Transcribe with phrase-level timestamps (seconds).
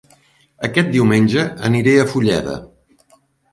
[0.67, 2.59] Aquest diumenge aniré a Fulleda